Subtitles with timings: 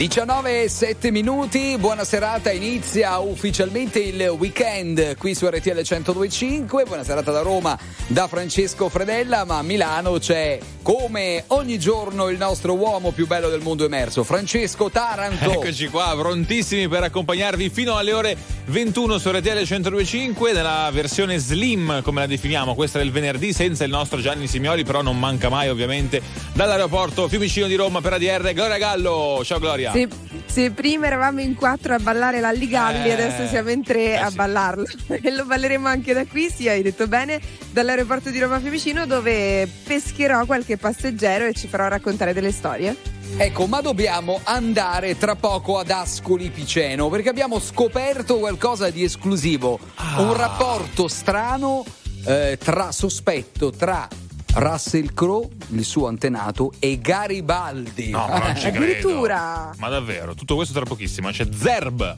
[0.00, 7.04] 19 e 7 minuti, buona serata, inizia ufficialmente il weekend qui su RTL 1025, buona
[7.04, 12.72] serata da Roma da Francesco Fredella, ma a Milano c'è come ogni giorno il nostro
[12.72, 15.50] uomo più bello del mondo emerso, Francesco Taranto.
[15.50, 22.00] Eccoci qua, prontissimi per accompagnarvi fino alle ore 21 su RTL 1025 nella versione slim,
[22.02, 25.68] come la definiamo, questa del venerdì senza il nostro Gianni Simioli, però non manca mai
[25.68, 26.22] ovviamente
[26.54, 29.42] dall'aeroporto Fiumicino di Roma per ADR Gloria Gallo.
[29.44, 29.89] Ciao Gloria.
[29.92, 30.08] Se,
[30.46, 34.30] se, prima eravamo in quattro a ballare l'Alligalli, eh, adesso siamo in tre eh, a
[34.30, 34.36] sì.
[34.36, 34.84] ballarlo.
[35.22, 37.40] E lo balleremo anche da qui, sì, hai detto bene,
[37.70, 42.96] dall'aeroporto di Roma Fiumicino dove pescherò qualche passeggero e ci farò raccontare delle storie.
[43.36, 49.78] Ecco, ma dobbiamo andare tra poco ad Ascoli Piceno perché abbiamo scoperto qualcosa di esclusivo.
[49.94, 50.20] Ah.
[50.20, 51.84] Un rapporto strano
[52.26, 54.08] eh, tra sospetto tra
[54.54, 58.10] Russell Crowe, il suo antenato, e Garibaldi.
[58.10, 59.72] No, ma non ci Addirittura.
[59.78, 61.30] Ma davvero, tutto questo tra pochissimo.
[61.30, 62.16] C'è Zerb.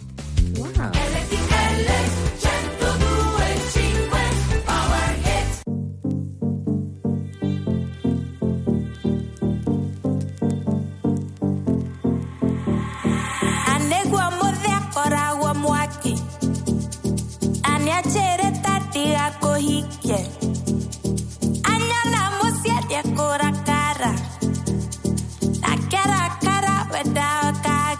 [0.56, 0.90] Wow.
[27.04, 27.92] RTL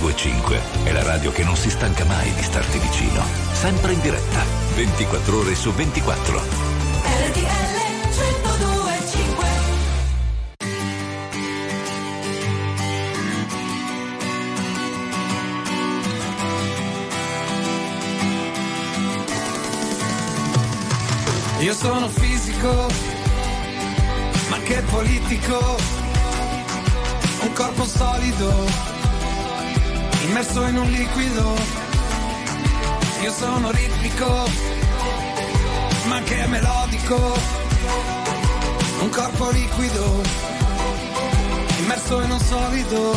[0.00, 3.22] 1025 è la radio che non si stanca mai di starti vicino.
[3.52, 6.38] Sempre in diretta, 24 ore su 24.
[6.38, 9.46] RTL 1025
[21.60, 22.86] Io sono fisico
[24.48, 25.76] ma che politico,
[27.40, 28.97] un corpo solido,
[30.28, 31.56] immerso in un liquido,
[33.22, 34.48] io sono ritmico,
[36.06, 37.38] ma che melodico,
[39.00, 40.22] un corpo liquido,
[41.80, 43.10] immerso in un solido.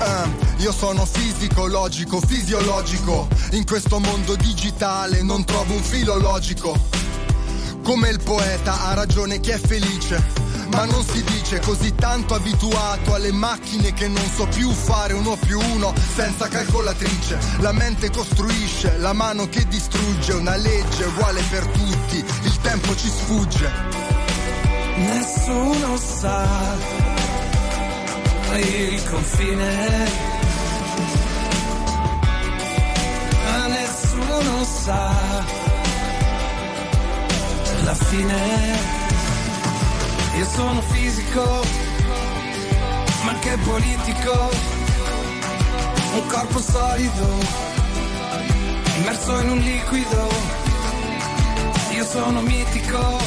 [0.00, 3.28] Uh io sono fisico, logico, fisiologico.
[3.52, 6.89] In questo mondo digitale non trovo un filo logico.
[7.90, 10.22] Come il poeta ha ragione chi è felice.
[10.70, 15.36] Ma non si dice così tanto abituato alle macchine che non so più fare uno
[15.44, 17.36] più uno senza calcolatrice.
[17.58, 23.08] La mente costruisce, la mano che distrugge, una legge uguale per tutti, il tempo ci
[23.08, 23.72] sfugge.
[24.94, 26.46] Nessuno sa
[28.54, 30.38] il confine
[33.68, 35.59] nessuno sa
[37.90, 38.78] la fine.
[40.38, 41.44] Io sono fisico,
[43.24, 44.50] ma che politico,
[46.14, 47.28] un corpo solido,
[48.96, 50.28] immerso in un liquido.
[51.90, 53.18] Io sono mitico,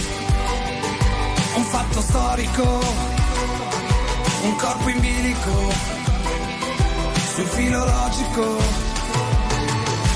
[1.56, 2.80] un fatto storico,
[4.44, 5.74] un corpo in bilico,
[7.33, 8.92] sul filo logico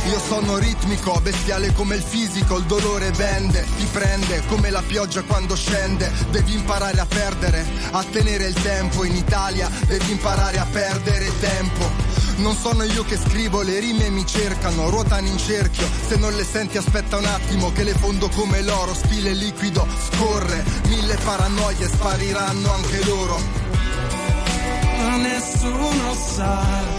[0.07, 5.21] io sono ritmico, bestiale come il fisico, il dolore vende, ti prende come la pioggia
[5.23, 6.11] quando scende.
[6.29, 9.03] Devi imparare a perdere, a tenere il tempo.
[9.03, 11.89] In Italia devi imparare a perdere tempo.
[12.37, 15.87] Non sono io che scrivo, le rime mi cercano, ruotano in cerchio.
[16.07, 20.63] Se non le senti aspetta un attimo che le fondo come l'oro, stile liquido, scorre.
[20.87, 23.41] Mille paranoie spariranno anche loro.
[25.17, 26.96] Nessuno sa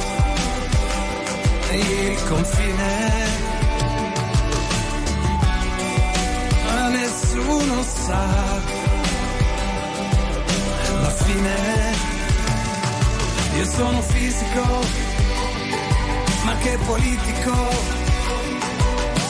[1.74, 3.26] il confine.
[6.64, 8.26] Ma nessuno sa
[11.00, 11.56] la fine.
[13.56, 14.64] Io sono fisico,
[16.44, 17.96] ma che politico.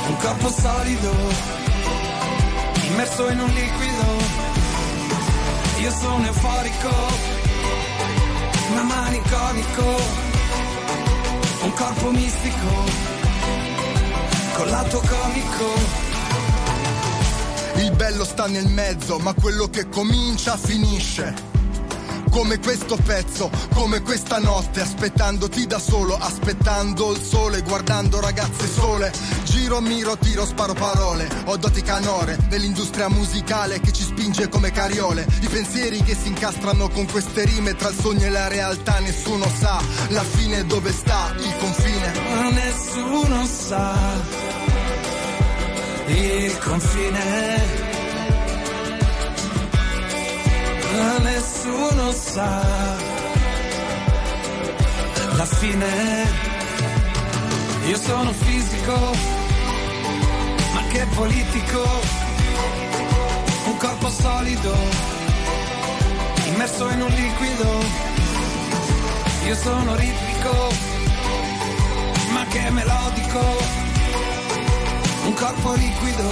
[0.08, 1.12] Un corpo solido,
[2.86, 4.06] immerso in un liquido.
[5.80, 6.94] Io sono euforico,
[8.74, 10.27] ma maniconico
[11.62, 12.84] un corpo mistico,
[14.54, 16.06] con lato comico.
[17.76, 21.47] Il bello sta nel mezzo, ma quello che comincia finisce
[22.30, 29.12] come questo pezzo, come questa notte, aspettandoti da solo, aspettando il sole, guardando ragazze sole.
[29.44, 31.28] Giro, miro, tiro, sparo parole.
[31.44, 35.26] Ho doti canore nell'industria musicale che ci spinge come cariole.
[35.40, 39.46] I pensieri che si incastrano con queste rime tra il sogno e la realtà, nessuno
[39.58, 42.12] sa la fine dove sta il confine.
[42.52, 43.96] Nessuno sa
[46.06, 47.87] il confine
[51.20, 52.62] nessuno sa
[55.36, 56.46] la fine.
[57.86, 58.96] Io sono fisico,
[60.74, 61.82] ma che politico,
[63.66, 64.74] un corpo solido,
[66.48, 67.70] immerso in un liquido.
[69.46, 70.68] Io sono ritmico,
[72.32, 73.44] ma che melodico,
[75.24, 76.30] un corpo liquido,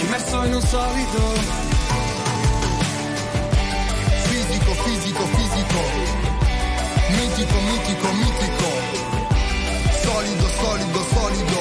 [0.00, 1.65] immerso in un solido
[4.84, 5.80] fisico, fisico,
[7.10, 8.68] mitico, mitico, mitico,
[10.02, 11.60] solido, solido, solido,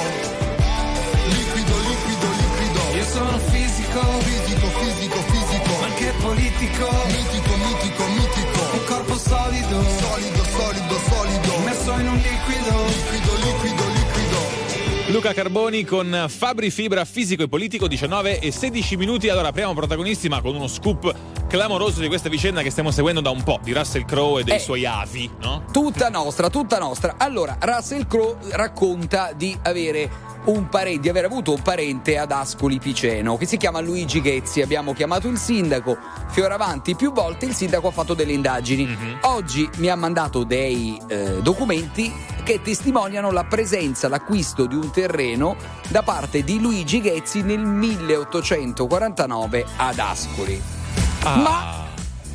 [1.35, 2.81] liquido, liquido, liquido.
[2.97, 10.43] Io sono fisico, fisico, fisico, fisico, anche politico, mitico, mitico, mitico, un corpo solido, solido,
[10.57, 14.65] solido, solido, messo in un liquido, liquido, liquido, liquido.
[15.07, 19.29] Luca Carboni con Fabri Fibra fisico e politico 19 e 16 minuti.
[19.29, 23.29] Allora apriamo protagonisti ma con uno scoop clamoroso di questa vicenda che stiamo seguendo da
[23.29, 25.63] un po' di Russell Crowe e dei eh, suoi avi, no?
[25.71, 27.15] Tutta nostra, tutta nostra.
[27.17, 32.79] Allora, Russell Crowe racconta di avere un parente, di aver avuto un parente ad Ascoli
[32.79, 34.61] Piceno che si chiama Luigi Ghezzi.
[34.61, 35.97] Abbiamo chiamato il sindaco
[36.29, 37.45] Fioravanti più volte.
[37.45, 38.85] Il sindaco ha fatto delle indagini.
[38.85, 39.17] Mm-hmm.
[39.21, 45.55] Oggi mi ha mandato dei eh, documenti che testimoniano la presenza, l'acquisto di un terreno
[45.89, 50.84] da parte di Luigi Ghezzi nel 1849 ad Ascoli.
[51.25, 51.37] Ah.
[51.37, 51.85] Ma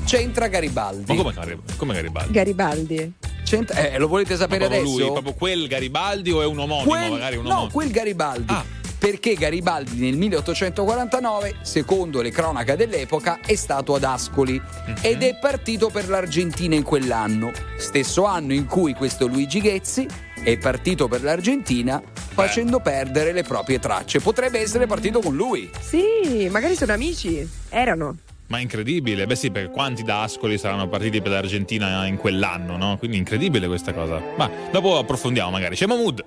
[0.04, 1.14] c'entra Garibaldi.
[1.14, 2.32] Ma come, come Garibaldi?
[2.32, 3.12] Garibaldi.
[3.44, 4.98] C'entra, eh, lo volete sapere adesso?
[4.98, 6.88] Lui, proprio quel Garibaldi o è un omonimo?
[6.88, 7.66] Quel, magari un omonimo.
[7.66, 8.52] No, quel Garibaldi.
[8.52, 8.64] Ah.
[8.98, 14.96] Perché Garibaldi nel 1849, secondo le cronache dell'epoca, è stato ad Ascoli mm-hmm.
[15.00, 17.50] ed è partito per l'Argentina in quell'anno.
[17.78, 20.06] Stesso anno in cui questo Luigi Ghezzi
[20.42, 24.20] è partito per l'Argentina facendo perdere le proprie tracce.
[24.20, 25.70] Potrebbe essere partito con lui.
[25.80, 27.48] Sì, magari sono amici.
[27.68, 28.16] Erano.
[28.50, 32.76] Ma è incredibile, beh sì, perché quanti da Ascoli saranno partiti per l'Argentina in quell'anno,
[32.76, 32.96] no?
[32.98, 34.20] Quindi incredibile questa cosa.
[34.36, 35.76] Ma dopo approfondiamo magari.
[35.76, 36.24] C'è Mahmood.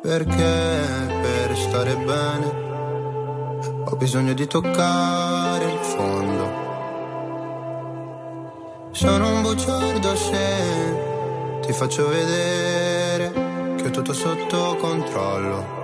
[0.00, 0.32] Perché
[1.20, 2.46] per stare bene
[3.84, 6.62] ho bisogno di toccare il fondo.
[8.92, 13.30] Sono un bugiardo se ti faccio vedere
[13.76, 15.83] che ho tutto sotto controllo.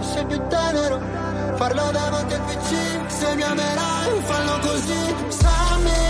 [0.00, 0.98] fosse più tenero
[1.56, 5.14] farlo davanti al PC se mi amerai fallo così.
[5.28, 6.09] Stammi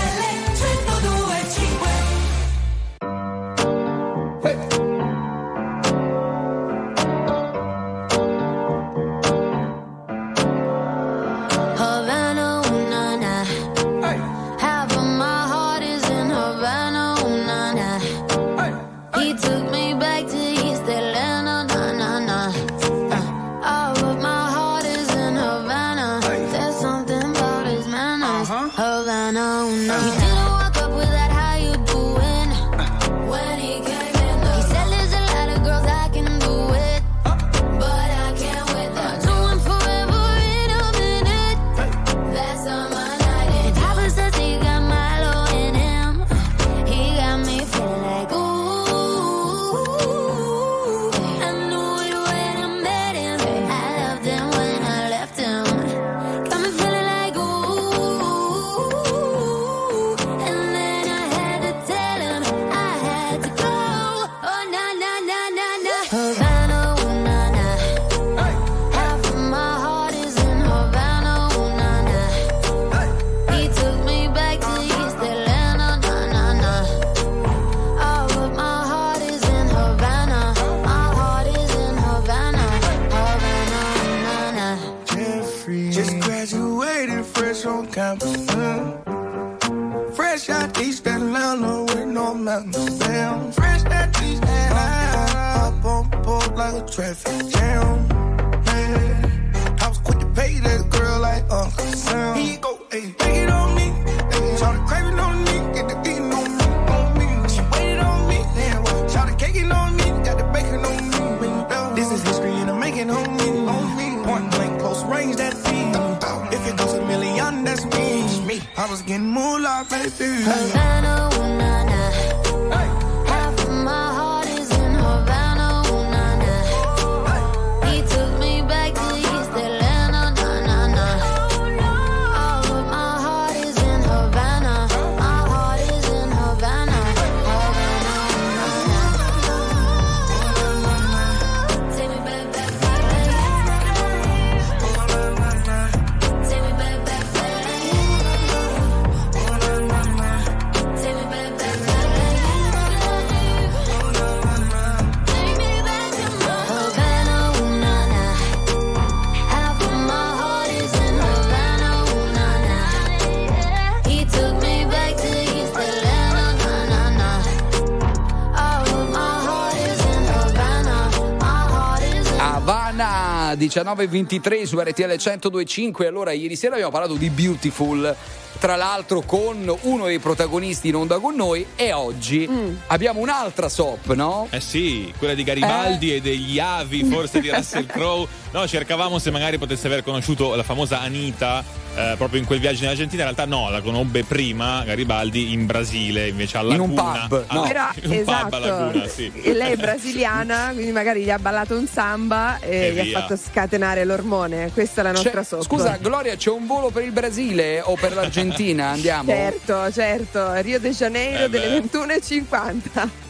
[173.71, 176.05] 19.23 su RTL 102.5.
[176.05, 178.13] Allora, ieri sera abbiamo parlato di Beautiful,
[178.59, 182.75] tra l'altro con uno dei protagonisti in onda con noi e oggi mm.
[182.87, 184.47] abbiamo un'altra SOP, no?
[184.49, 186.15] Eh sì, quella di Garibaldi eh.
[186.15, 188.27] e degli avi, forse di Russell Crowe.
[188.51, 191.63] No, cercavamo se magari potesse aver conosciuto la famosa Anita
[191.95, 193.23] eh, proprio in quel viaggio in Argentina.
[193.23, 197.27] In realtà no, la conobbe prima Garibaldi in Brasile, invece alla In un Cuna.
[197.27, 197.61] pub, ah, no.
[197.61, 198.43] Però, in un esatto.
[198.43, 198.91] pub alla esatto.
[198.91, 199.31] Cuna, sì.
[199.41, 203.17] E lei è brasiliana, quindi magari gli ha ballato un samba e, e gli via.
[203.17, 204.69] ha fatto scatenare l'ormone.
[204.73, 205.63] Questa è la nostra sotto.
[205.63, 208.89] Scusa, Gloria, c'è un volo per il Brasile o per l'Argentina?
[208.91, 209.29] Andiamo.
[209.31, 210.53] Certo, certo.
[210.55, 213.29] Rio de Janeiro eh delle 21.50.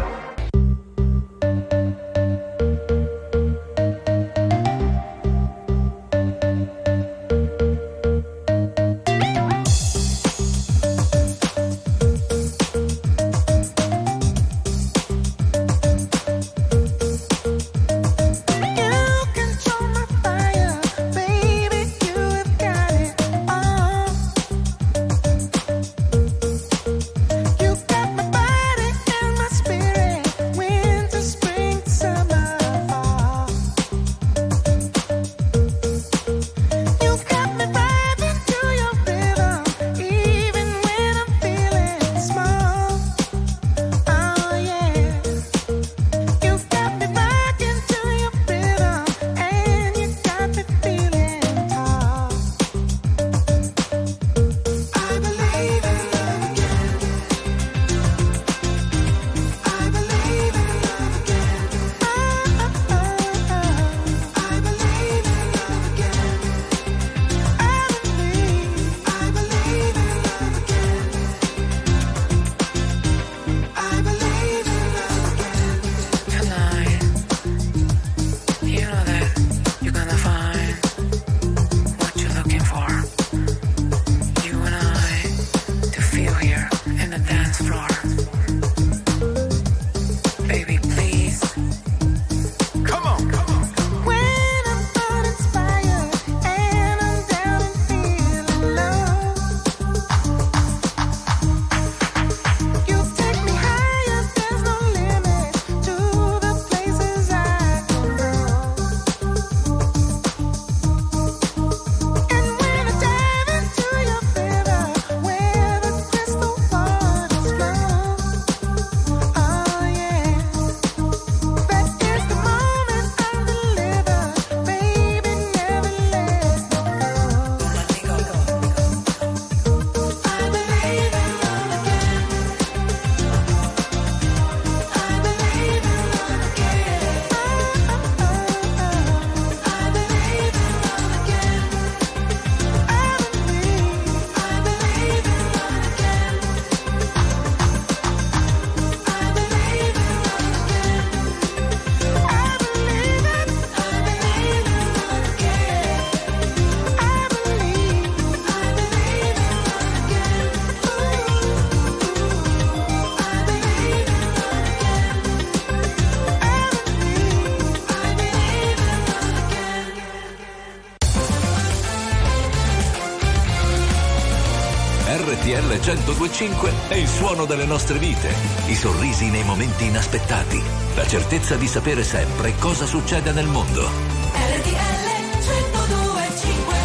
[176.41, 178.33] 1025 è il suono delle nostre vite,
[178.65, 180.59] i sorrisi nei momenti inaspettati,
[180.95, 183.81] la certezza di sapere sempre cosa succede nel mondo.
[183.81, 185.01] RTL
[185.37, 186.75] 1025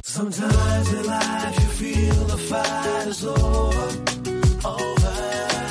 [0.00, 3.88] Sometimes in life you feel the fight is over,
[4.64, 5.12] over,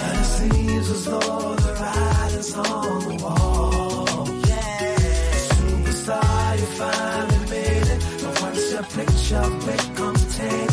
[0.03, 4.27] and it seems as though the writing's on the wall.
[4.45, 10.72] Yeah, superstar, you finally made it, but once your picture becomes tainted,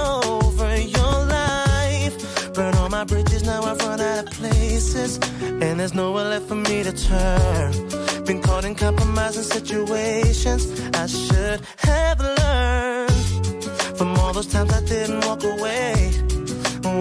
[4.81, 5.19] places.
[5.41, 8.25] And there's nowhere left for me to turn.
[8.25, 10.63] Been caught in compromising situations
[10.95, 13.65] I should have learned
[13.97, 15.93] from all those times I didn't walk away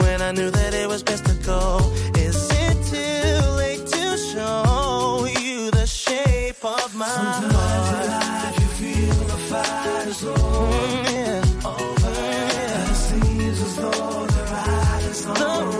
[0.02, 1.78] when I knew that it was best to go.
[2.16, 8.68] Is it too late to show you the shape of my Sometimes in life you
[8.80, 11.68] feel the fight is over, Mm, yeah.
[11.70, 15.79] over, and it seems as though the writing's on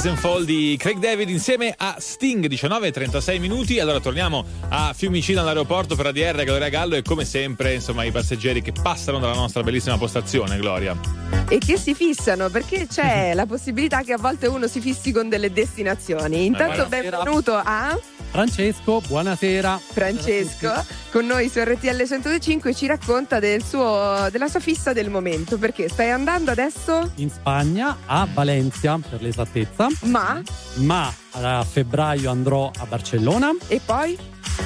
[0.00, 3.78] Rise and Fall di Craig David insieme a Sting 19 e 36 minuti.
[3.80, 8.62] Allora torniamo a Fiumicino all'aeroporto per ADR Gloria Gallo e come sempre insomma i passeggeri
[8.62, 14.02] che passano dalla nostra bellissima postazione Gloria E che si fissano perché c'è la possibilità
[14.02, 16.46] che a volte uno si fissi con delle destinazioni.
[16.46, 17.16] Intanto buonasera.
[17.16, 17.98] benvenuto a
[18.30, 19.80] Francesco, buonasera.
[19.84, 20.72] Francesco
[21.10, 25.88] con noi su RTL 105 ci racconta del suo, della sua fissa del momento perché
[25.88, 30.40] stai andando adesso In Spagna, a Valencia per l'esattezza, ma
[30.74, 34.16] ma a febbraio andrò a Barcellona, e poi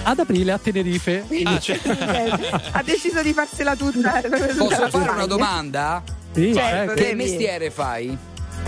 [0.03, 1.25] ad aprile a Tenerife.
[1.45, 1.81] ah, cioè,
[2.73, 4.21] ha deciso di farsela tutta
[4.59, 6.03] Posso fare una domanda?
[6.35, 8.17] Sì, Certo, ecco, Che mestiere fai?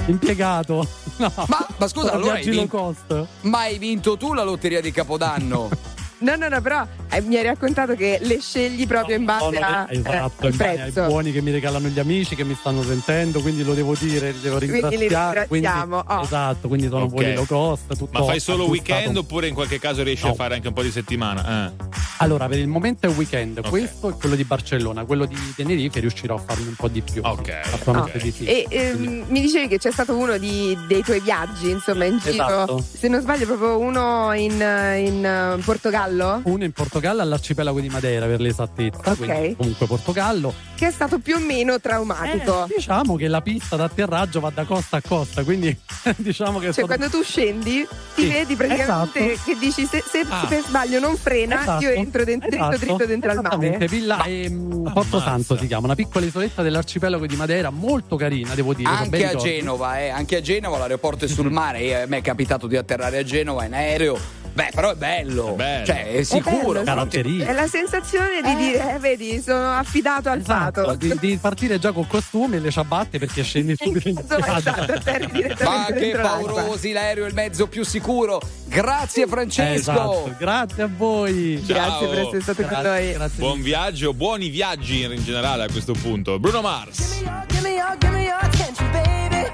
[0.07, 0.87] impiegato.
[1.17, 1.33] No.
[1.49, 2.95] Ma, ma scusa, allora hai vinto,
[3.41, 5.71] ma hai vinto tu la lotteria di Capodanno?
[6.19, 9.59] No, no, no, però eh, mi hai raccontato che le scegli proprio in base Sono
[9.67, 11.07] a, esatto, eh, in al base ai prezzo.
[11.07, 14.41] buoni che mi regalano gli amici che mi stanno sentendo, quindi lo devo dire, li
[14.41, 15.47] devo Quindi li ringraziare.
[15.51, 16.21] ringraziamo, oh.
[16.23, 17.11] Esatto, quindi sono Ok.
[17.11, 17.97] buoni low cost.
[17.97, 18.93] Tutto Ma fai solo aggiustato.
[18.93, 20.35] weekend oppure in qualche caso riesci a No.
[20.35, 21.67] fare anche un po' di settimana?
[21.69, 22.05] Eh.
[22.19, 23.69] Allora, per il momento è weekend, Ok.
[23.69, 27.21] questo è quello di Barcellona, quello di Tenerife riuscirò a farne un po' di più.
[27.23, 28.23] Ok, Assolutamente ok.
[28.25, 28.45] di sì.
[28.47, 32.33] E ehm, mi dicevi che c'è stato uno di- dei tuoi viaggi, insomma, in giro.
[32.33, 32.83] Esatto.
[32.99, 38.27] Se non sbaglio, proprio uno in, in, eh, Portogallo, Uno in Portogallo all'arcipelago di Madeira
[38.27, 39.17] per l'esattezza, Ok.
[39.17, 40.53] quindi comunque Portogallo.
[40.75, 42.65] che è stato più o meno traumatico.
[42.65, 45.77] Eh, diciamo che la pista d'atterraggio va da costa a costa, quindi
[46.17, 49.51] diciamo che Cioè, stato- quando tu scendi, ti Sì, vedi praticamente esatto.
[49.51, 50.47] che dici: se, se Ah.
[50.49, 53.87] per sbaglio non frena, Esatto, io entro dentro, dritto, esatto, dritto dentro al mare.
[53.89, 55.21] Villa ehm, Porto Ammazza.
[55.21, 58.89] Santo si chiama, una piccola isoletta dell'arcipelago di Madeira, molto carina, devo dire.
[58.97, 59.51] con bei Anche a ricordi.
[59.57, 61.81] Genova, eh, anche a Genova l'aeroporto è sul mare.
[61.81, 64.19] e A me è capitato di atterrare a Genova in aereo.
[64.57, 65.53] Beh, però è bello.
[65.53, 65.85] È bello.
[65.85, 66.73] Cioè, è È sicuro.
[66.73, 67.51] bello, Caratteristica.
[67.51, 70.95] È la sensazione di dire, eh, vedi, sono affidato al Esatto, fato.
[70.95, 74.57] di, di partire già col costume e le ciabatte perché scendi subito in spiaggia.
[74.57, 78.41] esatto, atterri Ma che paurosi, l'aereo è il mezzo più sicuro.
[78.65, 79.75] Grazie Francesco.
[79.93, 81.63] Esatto, grazie a voi.
[81.67, 82.27] Grazie per Ciao.
[82.27, 83.13] essere stato con Grazie, noi.
[83.13, 86.39] grazie Buon viaggio, buoni viaggi in generale a questo punto.
[86.39, 87.21] Bruno Mars.
[87.49, 89.51] Give me your, give me your attention, baby.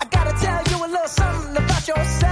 [0.00, 2.27] I gotta tell you a little something about yourself.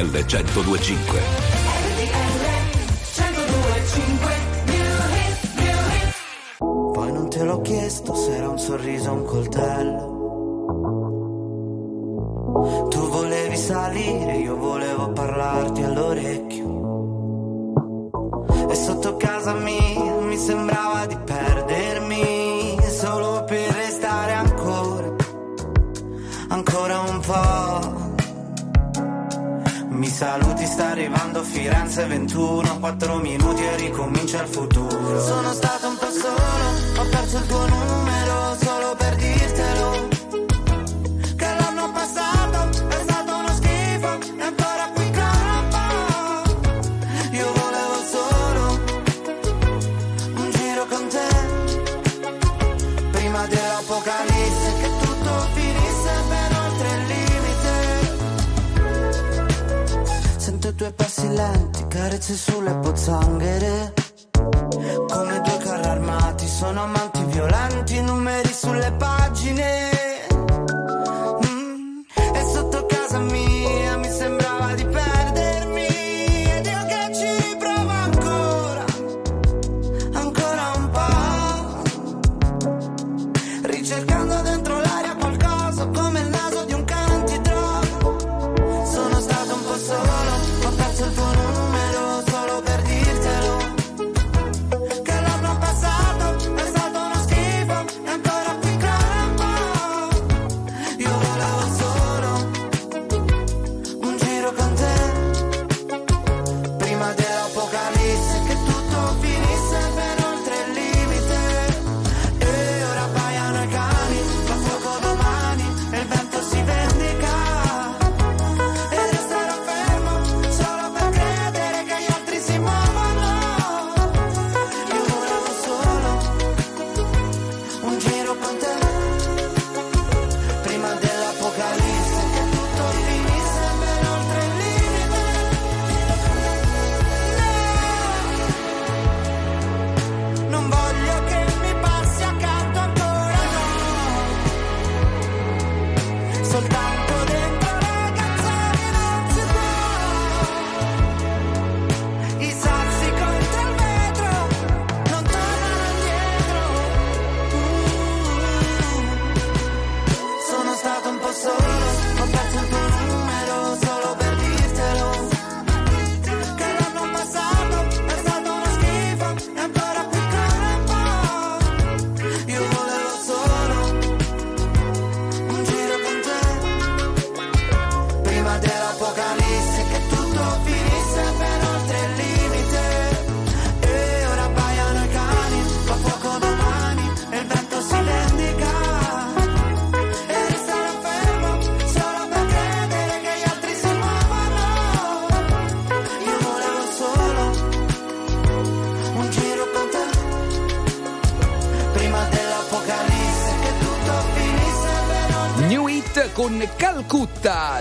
[0.00, 1.49] RTL 1025.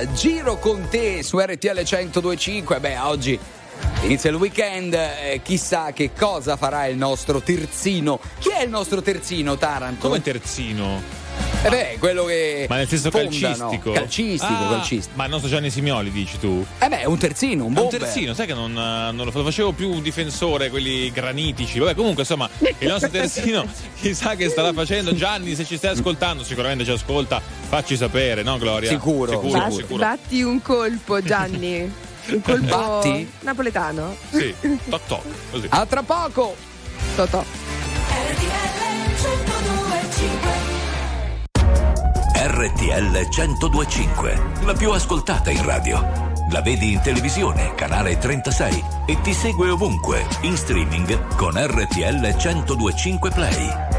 [0.08, 2.80] Giro con te su RTL 1025.
[2.80, 3.40] Beh, oggi
[4.02, 8.20] Inizia il weekend, eh, chissà che cosa farà il nostro terzino.
[8.40, 10.08] Chi è il nostro terzino, Taranto?
[10.08, 11.02] Come terzino?
[11.62, 12.66] Eh beh, quello che.
[12.70, 13.38] Ma nel senso fondano.
[13.40, 13.92] calcistico.
[13.92, 15.16] Calcistico, ah, calcistico.
[15.18, 16.66] Ma il nostro Gianni Simioli, dici tu?
[16.80, 17.86] Eh beh, un terzino, un buon.
[17.86, 21.80] Un terzino, sai che non, eh, non, lo facevo più un difensore, quelli granitici.
[21.80, 23.66] Vabbè, comunque, insomma, il nostro terzino,
[24.00, 25.14] chissà che starà facendo.
[25.14, 27.42] Gianni, se ci stai ascoltando, sicuramente ci ascolta.
[27.70, 28.90] Facci sapere, no Gloria?
[28.90, 29.32] Sicuro.
[29.32, 29.98] sicuro, Bat, sicuro.
[29.98, 31.82] Batti un colpo Gianni.
[32.30, 33.32] un colpo Batti?
[33.42, 34.16] napoletano.
[34.32, 34.54] Sì,
[34.90, 35.68] toc toc, così.
[35.70, 36.56] A tra poco.
[37.16, 37.44] Totò.
[42.42, 46.28] RTL 1025, la più ascoltata in radio.
[46.52, 53.30] La vedi in televisione, canale 36 e ti segue ovunque, in streaming con RTL 1025
[53.30, 53.99] Play.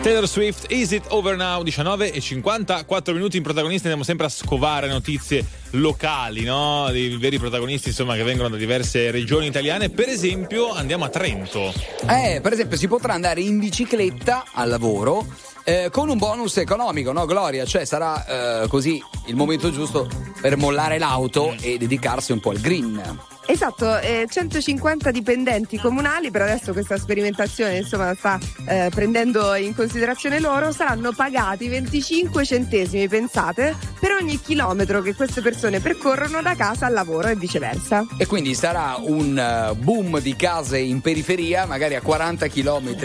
[0.00, 1.62] Taylor Swift, Is It Over Now?
[1.62, 3.82] 19 e 54 minuti in protagonisti.
[3.82, 6.88] Andiamo sempre a scovare notizie locali, no?
[6.90, 9.90] Dei veri protagonisti, insomma, che vengono da diverse regioni italiane.
[9.90, 11.72] Per esempio, andiamo a Trento.
[12.08, 15.26] Eh, per esempio, si potrà andare in bicicletta al lavoro.
[15.64, 17.66] eh, con un bonus economico, no Gloria?
[17.66, 20.08] Cioè sarà eh, così il momento giusto
[20.40, 23.18] per mollare l'auto e dedicarsi un po' al green.
[23.50, 30.38] Esatto, eh, 150 dipendenti comunali, per adesso questa sperimentazione insomma sta eh, prendendo in considerazione
[30.38, 36.86] loro, saranno pagati 25 centesimi, pensate, per ogni chilometro che queste persone percorrono da casa
[36.86, 38.06] al lavoro e viceversa.
[38.16, 42.96] E quindi sarà un eh, boom di case in periferia, magari a 40 km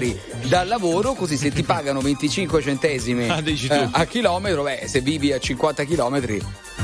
[0.48, 5.32] dal lavoro, così se ti pagano 25 centesimi Ah, eh, a chilometro, beh, se vivi
[5.32, 6.38] a 50 km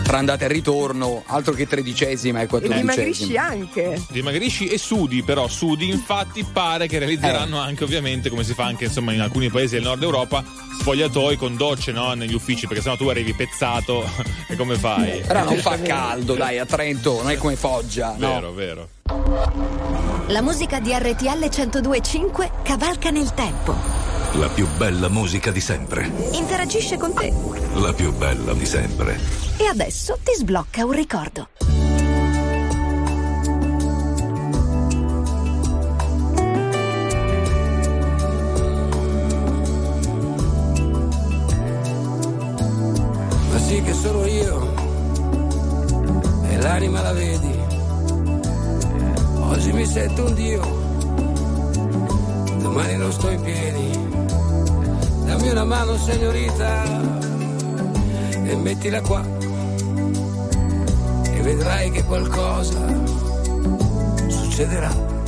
[0.04, 2.94] tra andata e ritorno, altro che tredicesima e E quattordicesima.
[2.94, 4.02] dimagrisci anche.
[4.10, 8.86] Dimagrisci e sudi, però sudi infatti pare che realizzeranno anche ovviamente come si fa anche
[8.86, 10.44] insomma in alcuni paesi del nord Europa
[10.80, 14.10] spogliatoi con docce no, negli uffici perché sennò tu arrivi pezzato
[14.48, 15.22] e come fai?
[15.28, 18.34] Però non fa caldo, dai, a Trento, non è come Foggia, no?
[18.34, 18.90] Vero, vero.
[20.28, 23.76] La musica di RTL 1025 cavalca nel tempo.
[24.34, 26.12] La più bella musica di sempre.
[26.34, 27.34] Interagisce con te.
[27.74, 29.20] La più bella di sempre.
[29.58, 31.50] E adesso ti sblocca un ricordo.
[43.52, 44.89] ma sì che sono io
[46.62, 47.60] l'anima la vedi.
[49.42, 50.62] Oggi mi sento un dio,
[52.60, 54.08] domani non sto in piedi.
[55.26, 56.84] Dammi una mano, signorita,
[58.44, 59.24] e mettila qua.
[61.24, 62.80] E vedrai che qualcosa
[64.28, 65.19] succederà.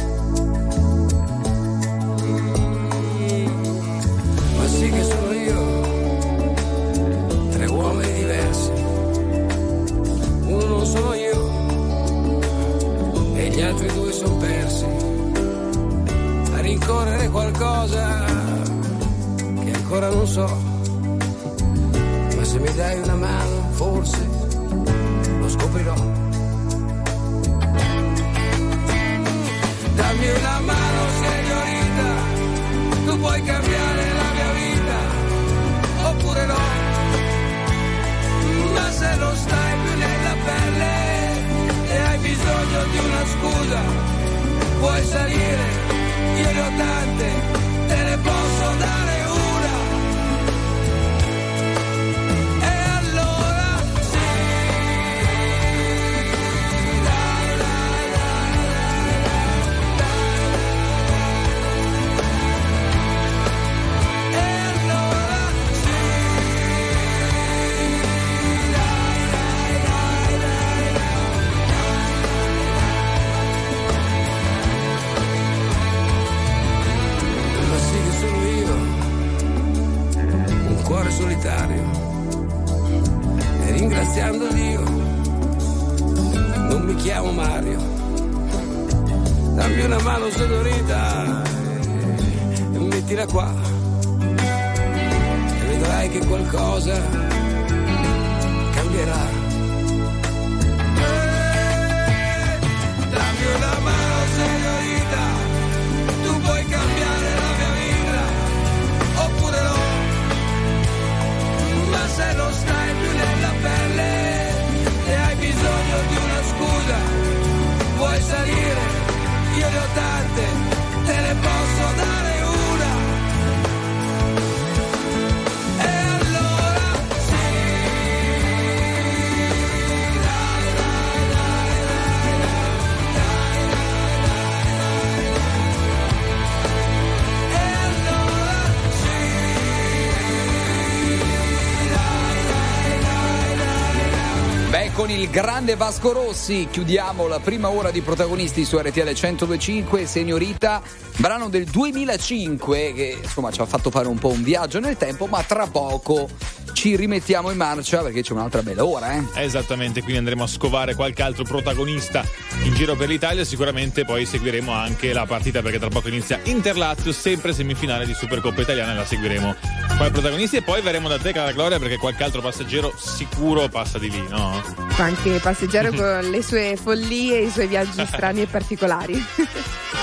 [145.32, 150.82] Grande Vasco Rossi chiudiamo la prima ora di protagonisti su RTL 1025, Signorita,
[151.16, 155.28] brano del 2005 che insomma ci ha fatto fare un po' un viaggio nel tempo,
[155.28, 156.28] ma tra poco
[156.74, 159.24] ci rimettiamo in marcia perché c'è un'altra bella ora, eh.
[159.36, 162.26] Esattamente, quindi andremo a scovare qualche altro protagonista
[162.64, 163.46] in giro per l'Italia.
[163.46, 168.62] Sicuramente poi seguiremo anche la partita perché tra poco inizia Interlazio, sempre semifinale di Supercoppa
[168.62, 168.92] Italiana.
[168.92, 169.56] e La seguiremo
[170.04, 173.98] ai protagonisti e poi verremo da te, cara Gloria, perché qualche altro passeggero sicuro passa
[173.98, 174.62] di lì, no?
[174.90, 179.24] Fa anche passeggero con le sue follie i suoi viaggi strani e particolari.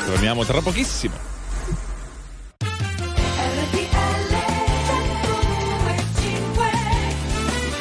[0.06, 1.27] Torniamo tra pochissimo.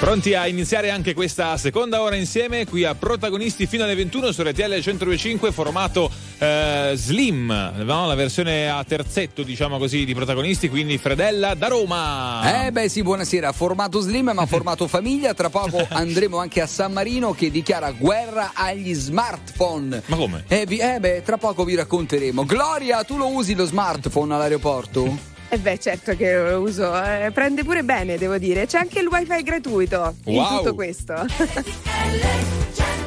[0.08, 4.41] Pronti a iniziare anche questa seconda ora insieme qui a protagonisti fino alle 21 su
[4.41, 8.08] RTL 1025 formato eh, slim, no?
[8.08, 12.66] la versione a terzetto diciamo così di protagonisti, quindi Fredella da Roma.
[12.66, 16.93] Eh beh sì, buonasera, formato slim ma formato famiglia, tra poco andremo anche a San
[16.93, 20.03] Marino che dichiara guerra agli smartphone.
[20.05, 20.45] Ma come?
[20.47, 22.45] Eh, vi- eh beh, tra poco vi racconteremo.
[22.45, 25.36] Gloria, tu lo usi lo smartphone all'aeroporto?
[25.50, 28.66] E beh, certo che lo uso, eh, prende pure bene, devo dire.
[28.66, 30.58] C'è anche il wifi gratuito in Wow.
[30.58, 31.14] tutto questo.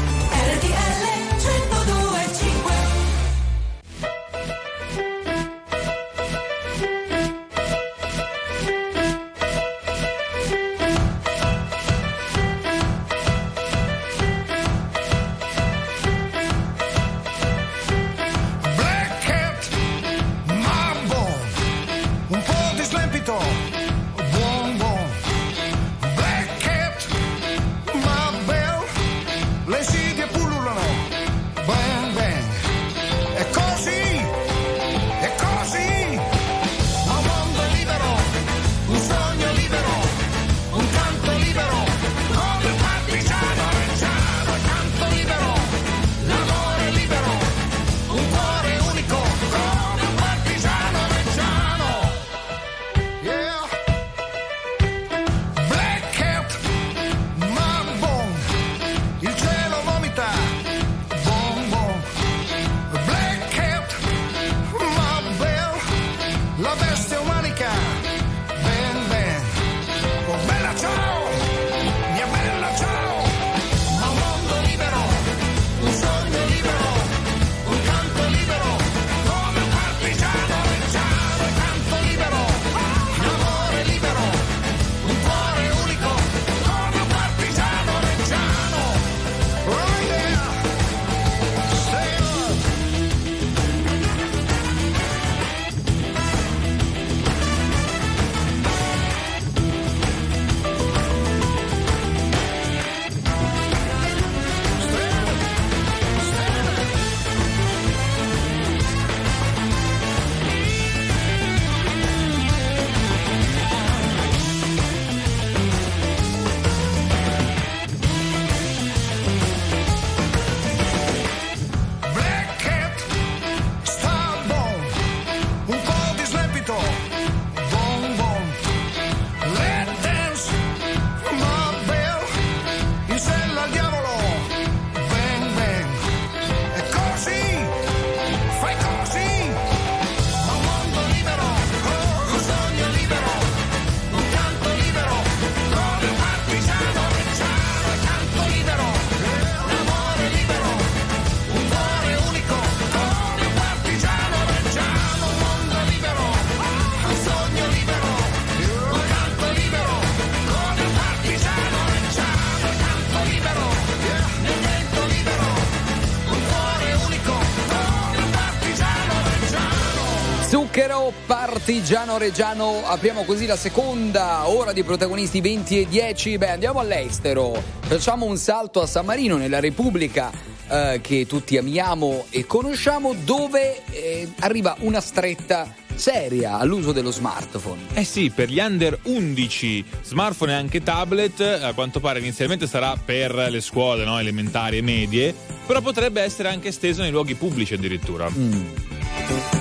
[171.61, 176.37] Zucchero partigiano reggiano, apriamo così la seconda ora di protagonisti 20 e 10.
[176.37, 177.61] Beh, andiamo all'estero.
[177.81, 180.31] Facciamo un salto a San Marino, nella Repubblica
[180.67, 187.81] eh, che tutti amiamo e conosciamo, dove eh, arriva una stretta seria all'uso dello smartphone.
[187.93, 192.95] Eh sì, per gli under 11 smartphone e anche tablet, a quanto pare inizialmente sarà
[192.97, 194.17] per le scuole no?
[194.19, 195.33] elementari e medie,
[195.67, 198.29] però potrebbe essere anche esteso nei luoghi pubblici addirittura.
[198.29, 199.60] Beh.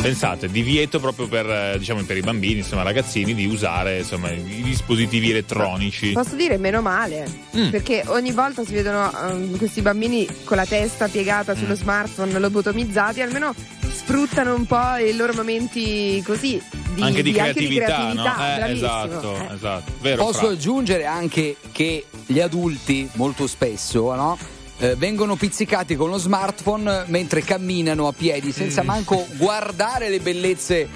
[0.00, 4.62] Pensate, divieto proprio per, eh, diciamo, per i bambini, insomma, ragazzini, di usare insomma, i
[4.62, 6.12] dispositivi elettronici.
[6.12, 7.68] Posso dire meno male, Mm.
[7.68, 11.58] perché ogni volta si vedono ehm, questi bambini con la testa piegata Mm.
[11.58, 13.54] sullo smartphone, lobotomizzati, almeno
[13.92, 16.60] sfruttano un po' i loro momenti così
[16.94, 18.24] di, anche di di- creatività, no?
[18.66, 19.54] Eh, esatto, Eh.
[19.54, 19.92] esatto.
[20.00, 20.48] Vero, Posso Fra?
[20.48, 24.38] aggiungere anche che gli adulti molto spesso no,
[24.80, 28.86] eh, vengono pizzicati con lo smartphone mentre camminano a piedi senza Mm.
[28.86, 30.88] manco guardare le bellezze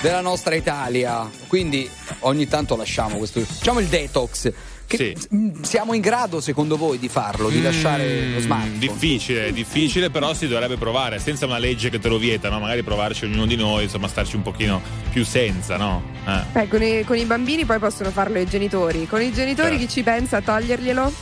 [0.00, 1.28] della nostra Italia.
[1.46, 1.88] Quindi
[2.20, 3.40] ogni tanto lasciamo questo.
[3.40, 4.52] Facciamo il detox.
[4.84, 8.74] Che mm, siamo in grado, secondo voi, di farlo, di lasciare lo smartphone?
[8.76, 12.58] Mm, Difficile, difficile, però si dovrebbe provare, senza una legge che te lo vieta, no?
[12.60, 16.02] Magari provarci ognuno di noi, insomma, starci un pochino più senza, no?
[16.26, 16.40] Eh.
[16.52, 19.06] Beh, con, i, con i bambini poi possono farlo i genitori.
[19.06, 19.86] Con i genitori Certo.
[19.86, 21.12] chi ci pensa a toglierglielo?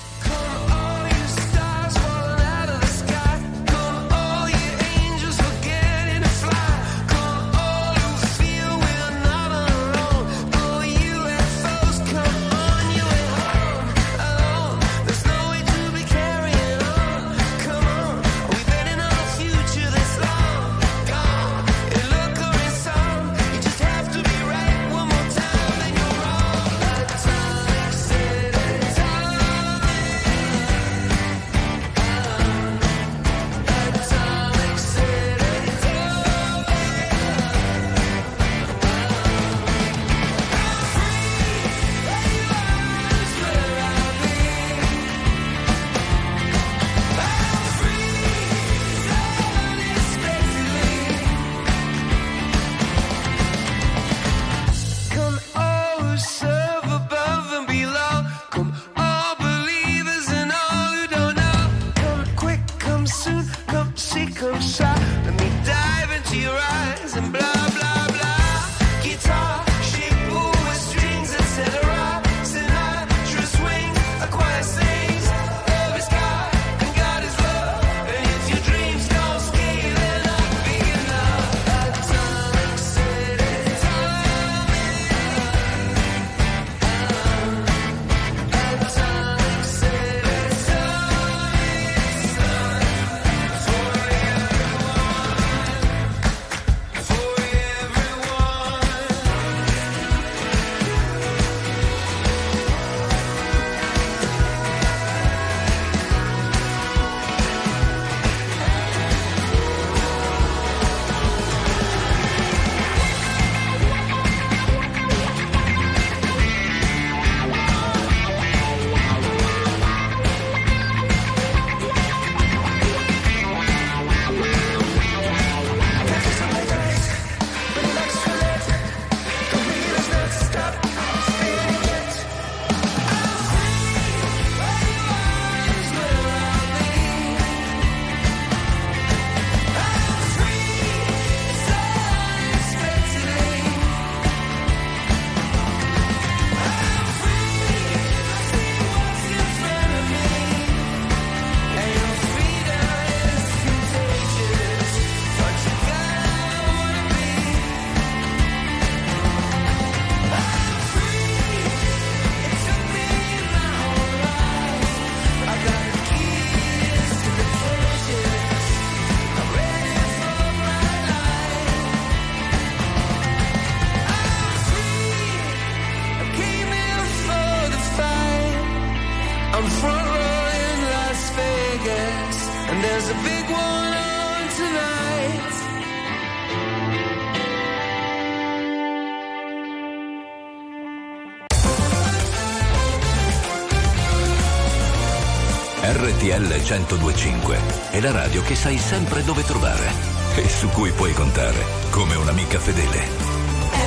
[196.21, 197.59] RTL 1025
[197.91, 199.91] è la radio che sai sempre dove trovare
[200.37, 201.59] e su cui puoi contare
[201.91, 202.99] come un'amica fedele.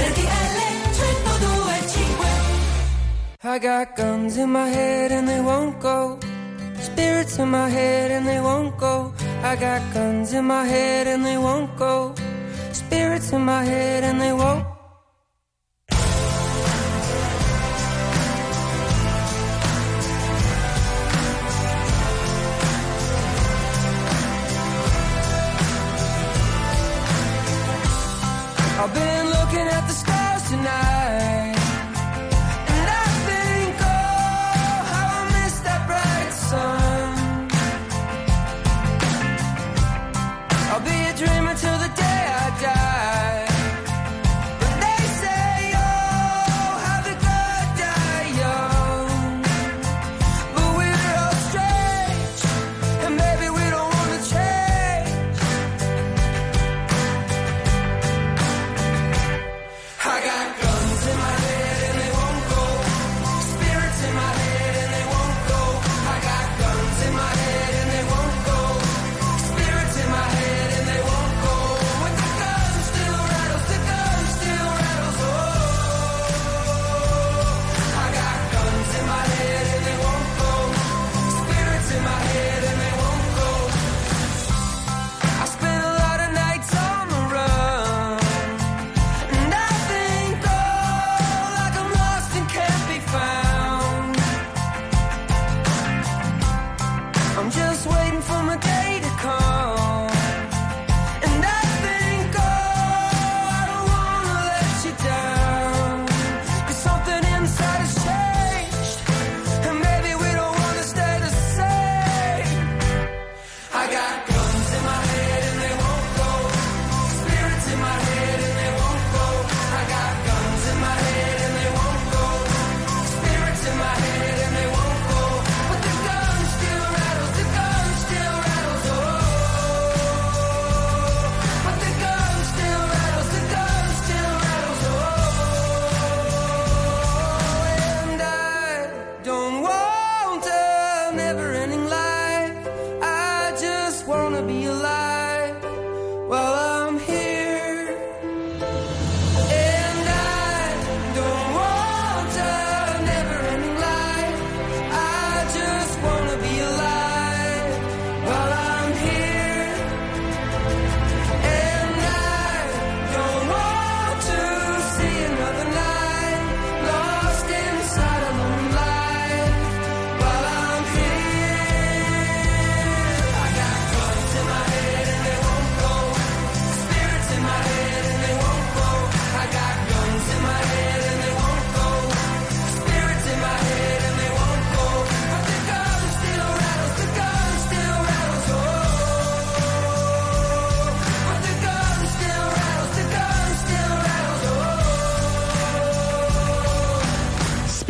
[0.09, 0.53] RTL
[0.91, 2.27] 1025
[3.43, 6.32] I got guns in my head and they won't go.
[6.93, 9.11] Spirits in my head and they won't go.
[9.41, 12.13] I got guns in my head and they won't go.
[12.71, 14.72] Spirits in my head and they won't.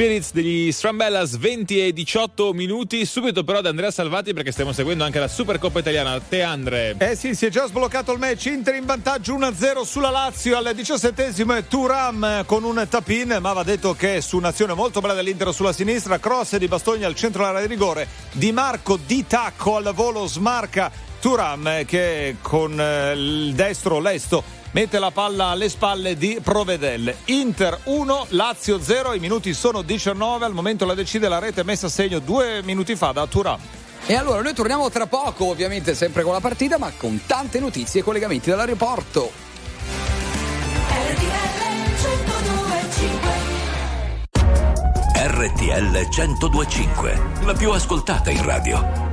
[0.03, 3.05] Spirits degli Strambellas 20 e 18 minuti.
[3.05, 6.19] Subito però da Andrea Salvati perché stiamo seguendo anche la Supercoppa italiana.
[6.19, 6.95] Te Andre.
[6.97, 8.47] Eh sì, si è già sbloccato il match.
[8.47, 11.55] Inter in vantaggio 1-0 sulla Lazio al diciassettesimo.
[11.55, 15.71] e Turam con un tap-in, ma va detto che su un'azione molto bella dell'Inter sulla
[15.71, 18.05] sinistra, cross di Bastogna al centro dell'area di rigore.
[18.33, 20.91] Di Marco di tacco al volo smarca
[21.21, 27.13] Turam eh, che con eh, il destro lesto mette la palla alle spalle di Provedel.
[27.25, 31.87] Inter 1, Lazio 0, i minuti sono 19, al momento la decide la rete messa
[31.87, 33.59] a segno due minuti fa da Turam.
[34.05, 38.01] E allora noi torniamo tra poco, ovviamente sempre con la partita, ma con tante notizie
[38.01, 39.31] e collegamenti dall'aeroporto.
[45.15, 49.12] RTL 1025, la più ascoltata in radio.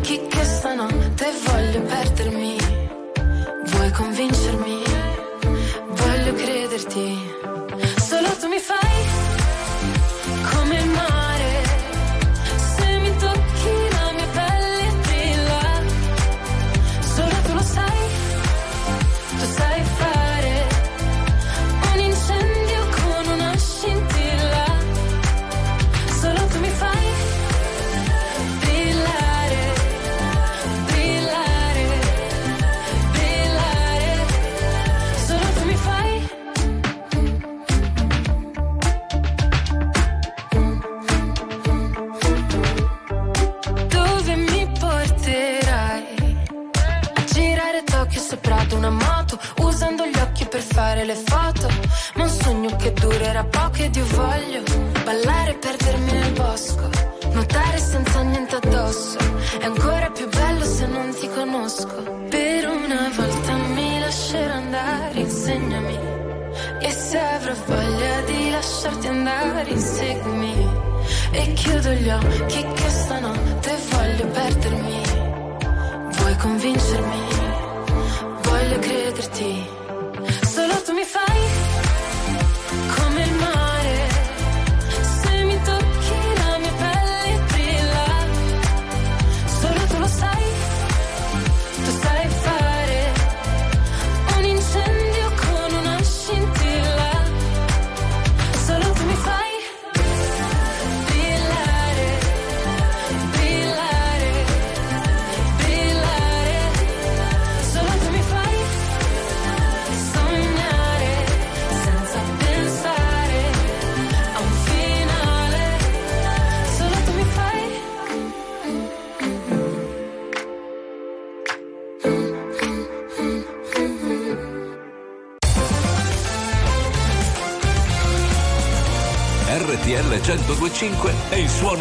[0.00, 2.56] chi che stanotte voglio perdermi.
[3.64, 4.82] Vuoi convincermi?
[5.88, 7.18] Voglio crederti.
[7.98, 8.83] Solo tu mi fai.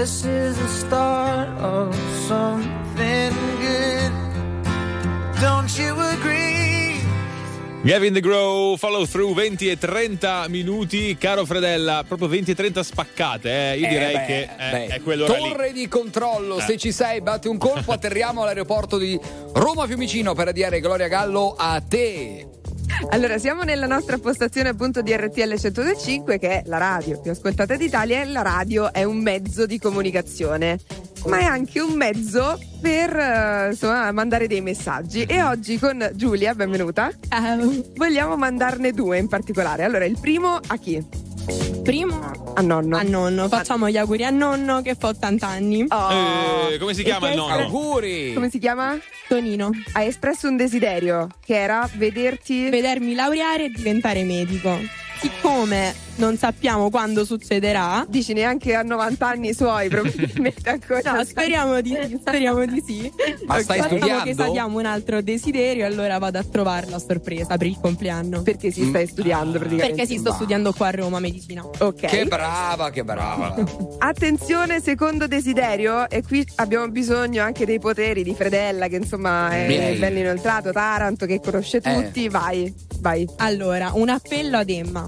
[0.00, 1.94] This is the start of
[2.26, 4.12] something good.
[5.42, 7.02] Don't you agree?
[7.82, 12.82] Gavin The Grow, follow through 20 e 30 minuti, caro Fredella, proprio 20 e 30
[12.82, 13.78] spaccate, eh.
[13.78, 14.86] io Eh, direi beh, che eh, beh.
[14.86, 15.48] è quell'ora lì.
[15.50, 16.62] Torre di controllo, Eh.
[16.62, 19.20] se ci sei, batti un colpo, atterriamo all'aeroporto di
[19.52, 22.46] Roma Fiumicino per dire Gloria Gallo a te.
[23.08, 27.74] Allora, siamo nella nostra postazione appunto di RTL 1025 che è la radio più ascoltata
[27.74, 30.78] d'Italia e la radio è un mezzo di comunicazione,
[31.26, 36.54] ma è anche un mezzo per eh, insomma mandare dei messaggi e oggi con Giulia,
[36.54, 37.10] benvenuta,
[37.96, 39.82] vogliamo mandarne due in particolare.
[39.82, 41.28] Allora, il primo a chi?
[41.82, 42.96] Primo a nonno.
[42.96, 45.80] A nonno, facciamo gli auguri a nonno che fa 80 anni.
[45.82, 47.54] Eh, come si chiama il nonno?
[47.54, 48.32] Auguri!
[48.34, 48.98] Come si chiama?
[49.28, 49.70] Tonino.
[49.92, 54.76] Hai espresso un desiderio che era vederti Vedermi laureare e diventare medico.
[55.20, 61.12] Siccome non sappiamo quando succederà, dici neanche a 90 anni suoi, probabilmente ancora.
[61.12, 63.12] No, speriamo di sì, speriamo di sì.
[63.46, 64.24] Ma stai Facciamo studiando?
[64.24, 68.42] che saliamo un altro desiderio allora vado a trovarlo a sorpresa per il compleanno.
[68.42, 69.94] Perché si stai studiando praticamente?
[69.96, 71.64] Perché si sto studiando qua a Roma medicina.
[71.78, 71.94] Ok.
[72.06, 73.54] Che brava, che brava.
[73.98, 79.66] Attenzione, secondo desiderio, e qui abbiamo bisogno anche dei poteri di Fredella, che insomma è
[79.66, 79.98] Miei.
[79.98, 81.94] ben inoltrato, Taranto, che conosce Eh.
[81.94, 82.28] tutti.
[82.28, 83.26] Vai, vai.
[83.38, 85.06] Allora, un appello ad Emma.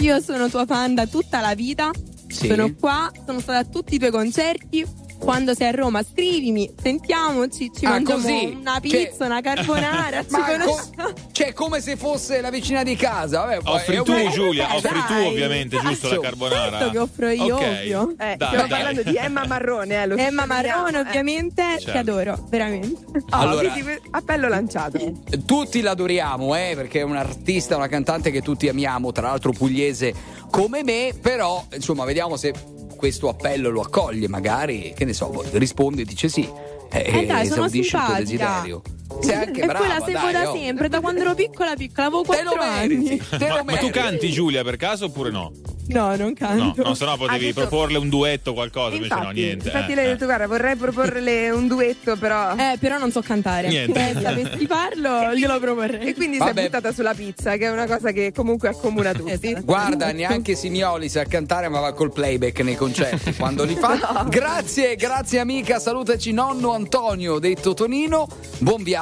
[0.00, 1.90] Io sono tua fan da tutta la vita.
[2.28, 2.48] Sì.
[2.48, 4.84] Sono qua, sono stata a tutti i tuoi concerti.
[5.18, 8.56] Quando sei a Roma, scrivimi, sentiamoci, ci Ah, mangiamo così?
[8.60, 11.12] una Cioè- pizza, una carbonara, ci conosciamo.
[11.32, 13.40] Cioè, come se fosse la vicina di casa.
[13.44, 15.26] Vabbè, poi- Offri tu, un- Giulia, Eh, offri tu dai.
[15.26, 16.70] ovviamente, giusto, la carbonara.
[16.78, 17.62] Certo che offro io, Ok.
[17.62, 18.10] ovvio.
[18.10, 18.68] Eh, Dai, stiamo dai.
[18.68, 21.00] parlando di Emma Marrone, eh, lo Emma Marrone, eh.
[21.00, 21.98] ovviamente, ti Certo.
[21.98, 23.00] adoro, veramente.
[23.14, 23.72] Oh, Allora-
[24.10, 24.98] appello lanciato.
[25.44, 30.14] Tutti l'adoriamo, eh, perché è un artista, una cantante che tutti amiamo, tra l'altro pugliese
[30.50, 32.54] come me, però insomma vediamo se
[32.96, 36.48] questo appello lo accoglie, magari, che ne so, risponde e dice sì.
[36.90, 38.18] Eh, Eh dai, sono esaudisce il tuo simpatica.
[38.18, 38.82] desiderio.
[39.20, 40.56] Sei anche e brava, quella seguo da oh.
[40.56, 43.20] sempre, da quando ero piccola piccola, avevo 4 anni.
[43.38, 45.52] Ma, ma tu canti Giulia per caso oppure no?
[45.88, 46.82] No, non No, canto.
[46.82, 49.68] no, se no potevi Ha detto- proporle un duetto o qualcosa, invece no, Infatti, niente.
[49.68, 50.12] infatti eh, lei ha eh.
[50.12, 52.56] detto, guarda, vorrei proporle un duetto, però...
[52.56, 53.68] Eh, però non so cantare.
[53.68, 54.14] Niente.
[54.14, 56.08] Se sapessi farlo, glielo proporrei.
[56.08, 56.52] E quindi Vabbè.
[56.52, 59.30] si è buttata sulla pizza, che è una cosa che comunque accomuna tutti.
[59.30, 59.64] Esatto.
[59.64, 64.26] Guarda, neanche Simioli sa cantare, ma va col playback nei concerti quando li fa.
[64.28, 65.78] Grazie, grazie amica.
[65.78, 68.26] Salutaci nonno Antonio, detto Tonino.
[68.58, 68.95] Buon viaggio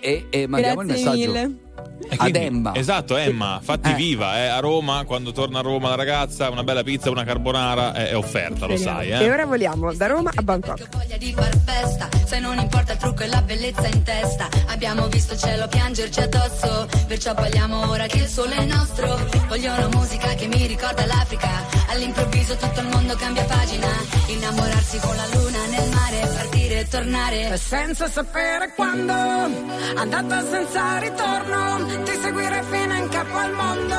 [0.00, 1.32] e, e mandiamo Grazie il messaggio.
[1.32, 1.56] mille.
[2.00, 2.74] E Ad quindi- Emma.
[2.74, 3.94] Esatto, Emma, fatti Eh.
[3.94, 7.92] viva, eh, a Roma, quando torna a Roma la ragazza, una bella pizza, una carbonara
[7.92, 9.30] è, è offerta, lo sai, E eh.
[9.30, 10.88] ora voliamo da Roma a Bangkok.
[10.96, 15.06] voglia di far festa Se non importa il trucco e la bellezza in testa Abbiamo
[15.08, 19.18] visto il cielo piangerci addosso Perciò balliamo ora che il sole è nostro
[19.48, 23.88] Voglio una musica che mi ricorda l'Africa All'improvviso tutto il mondo cambia pagina.
[24.26, 27.52] Innamorarsi con la luna nel mare Partire e tornare.
[27.52, 33.96] E senza sapere quando, andata senza ritorno, ti seguire fino in capo al mondo.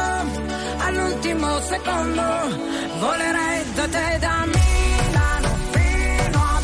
[0.78, 2.24] All'ultimo secondo,
[3.00, 6.64] volerei da te da Milano fino ad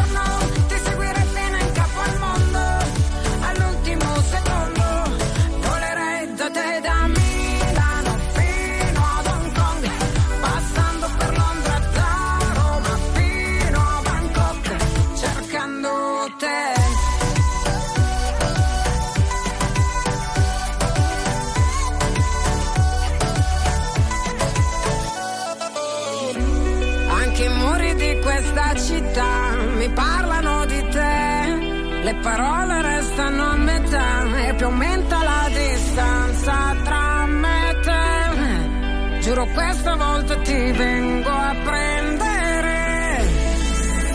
[32.21, 39.19] parole restano a metà e più aumenta la distanza tra me e te.
[39.21, 43.17] Giuro questa volta ti vengo a prendere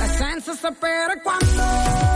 [0.03, 2.16] e senza sapere quando.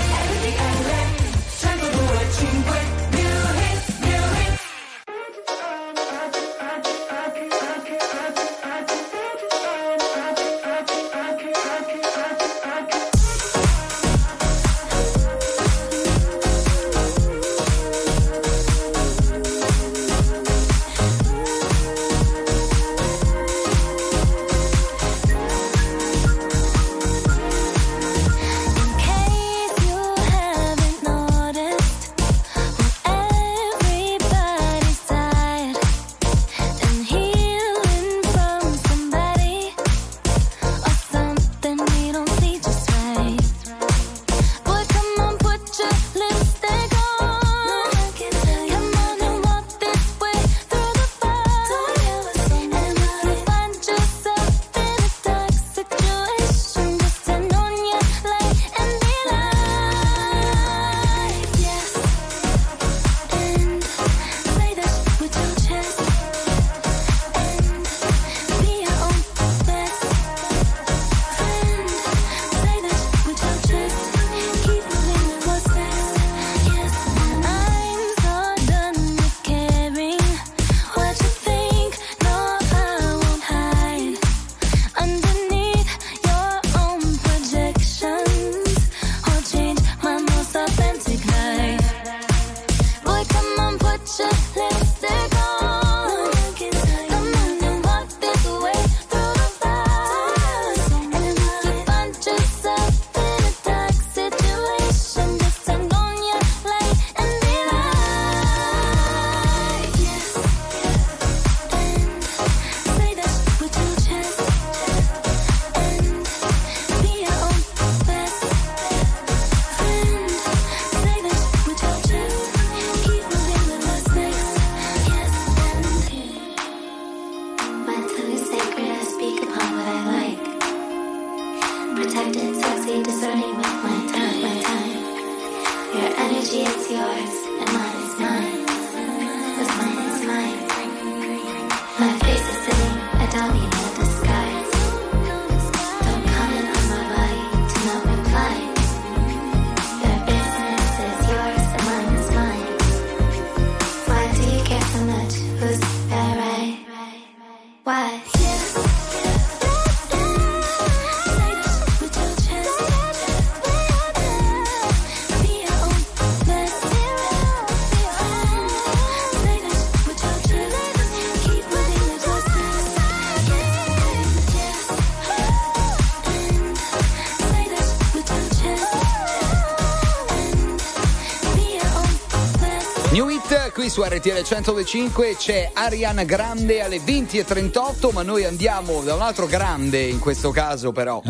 [183.11, 189.15] New Hit qui su RTL 105 c'è Ariana Grande alle 20.38 ma noi andiamo da
[189.15, 191.21] un altro grande in questo caso però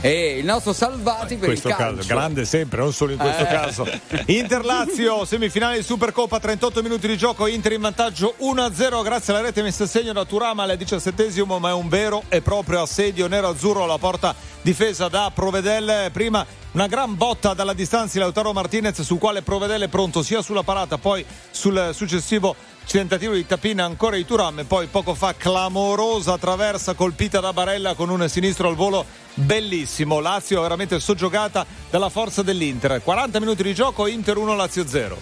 [0.00, 0.08] è
[0.38, 3.42] il nostro Salvati In per il questo calcio caso, grande sempre, non solo in questo
[3.42, 3.46] Eh.
[3.48, 3.86] caso.
[4.24, 9.60] Inter-Lazio, semifinale di Supercoppa, 38 minuti di gioco, Inter in vantaggio 1-0 grazie alla rete
[9.60, 13.82] messa a segno da Turama al 17 ma è un vero e proprio assedio nero-azzurro
[13.82, 16.10] alla porta difesa da Provedel.
[16.12, 16.46] Prima
[16.76, 20.62] una gran botta dalla distanza di Lautaro Martinez sul quale Provedel è pronto sia sulla
[20.62, 22.54] parata poi sul successivo
[22.86, 27.94] tentativo di tapina ancora di Turam e poi poco fa clamorosa traversa colpita da Barella
[27.94, 30.20] con un sinistro al volo bellissimo.
[30.20, 33.00] Lazio veramente soggiogata dalla forza dell'Inter.
[33.02, 35.16] 40 minuti di gioco Inter 1 Lazio 0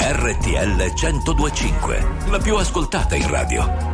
[0.00, 3.93] RTL 1025, la più ascoltata in radio.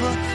[0.00, 0.29] lover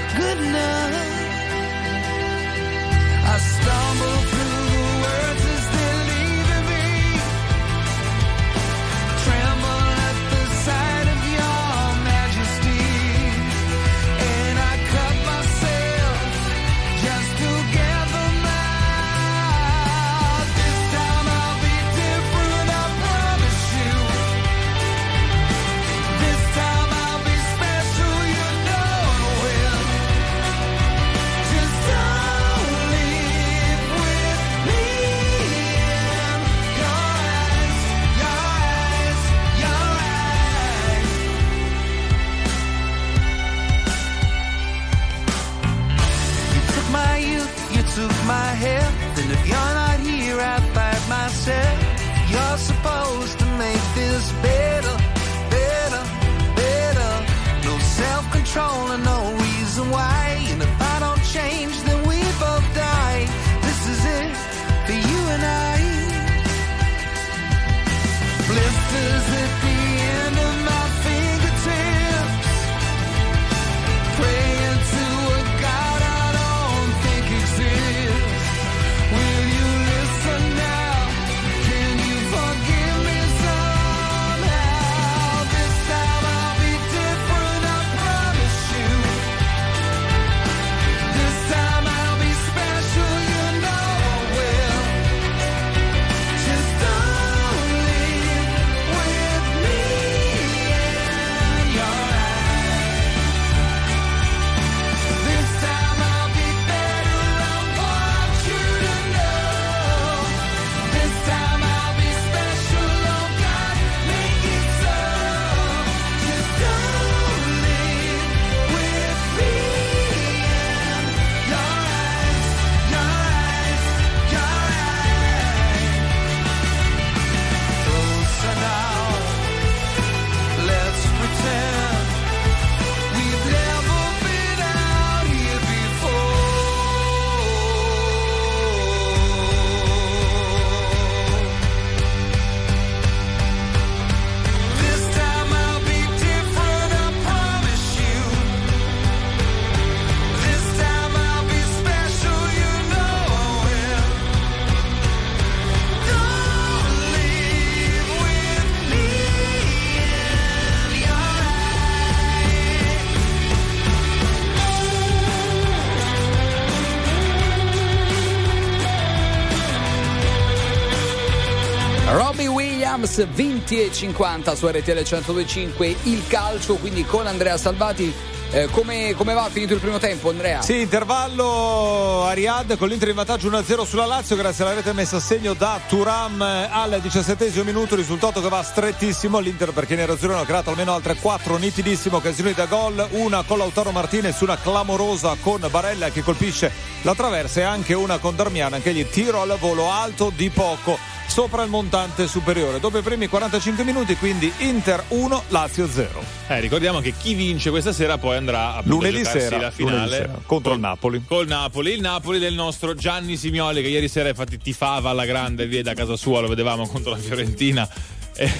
[173.16, 178.14] Williams 20 e 50 su RTL 1025 il calcio quindi con Andrea Salvati
[178.52, 180.62] Eh, come, come va finito il primo tempo Andrea?
[180.62, 185.20] Sì, intervallo Ariad con l'Inter in vantaggio 1-0 sulla Lazio grazie alla rete messa a
[185.20, 190.40] segno da Turam eh, al diciassettesimo minuto, risultato che va strettissimo l'Inter perché nero azzurro
[190.40, 195.36] ha creato almeno altre quattro nitidissime occasioni da gol, una con Lautaro Martinez, una clamorosa
[195.42, 199.58] con Barella che colpisce la traversa e anche una con Darmian che gli tiro al
[199.60, 200.98] volo alto di poco
[201.28, 202.80] sopra il montante superiore.
[202.80, 206.24] Dopo i primi 45 minuti quindi Inter 1, Lazio 0.
[206.48, 210.12] Eh, ricordiamo che chi vince questa sera poi andrà a Lunedì sera, la finale lunedì
[210.12, 211.24] sera, contro il Napoli.
[211.28, 215.68] Col Napoli, il Napoli del nostro Gianni Simioli che ieri sera infatti tifava alla grande
[215.68, 217.88] via da casa sua, lo vedevamo contro la Fiorentina.
[218.38, 218.52] Eh,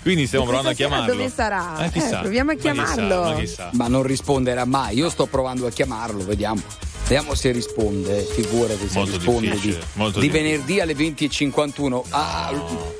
[0.00, 1.12] quindi stiamo provando a chiamarlo.
[1.12, 1.84] Dove sarà?
[1.84, 2.20] Eh, chissà.
[2.20, 3.22] Eh, proviamo a Ma chissà, chiamarlo.
[3.22, 3.70] ma chissà.
[3.74, 4.96] Ma non risponderà mai.
[4.96, 6.62] Io sto provando a chiamarlo, vediamo.
[7.02, 9.76] Vediamo se risponde, figurati se Molto risponde di,
[10.18, 12.02] di venerdì alle 20.51.
[12.08, 12.52] Ah,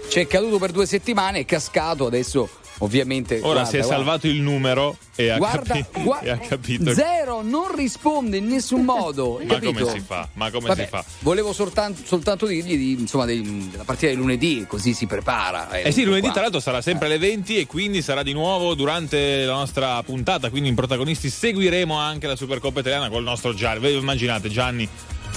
[0.09, 2.49] C'è caduto per due settimane, è cascato, adesso
[2.79, 3.37] ovviamente.
[3.43, 3.97] Ora guarda, si è guarda.
[3.97, 6.93] salvato il numero e ha, Guarda, capi- gua- e ha capito.
[6.95, 9.41] Zero, non risponde in nessun modo.
[9.45, 9.73] Ma capito?
[9.85, 10.29] come si fa?
[10.35, 11.05] Ma come Vabbè, si fa?
[11.21, 15.71] Volevo soltanto, soltanto dirgli di, insomma, dei- della partita di lunedì, così si prepara.
[15.71, 16.33] Eh sì, lunedì qua.
[16.33, 20.51] tra l'altro sarà sempre alle 20 e quindi sarà di nuovo durante la nostra puntata,
[20.51, 23.67] quindi in protagonisti seguiremo anche la Supercoppa italiana col nostro Gianni.
[23.93, 24.89] Immaginate Gianni,